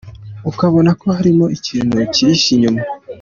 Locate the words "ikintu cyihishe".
1.57-2.49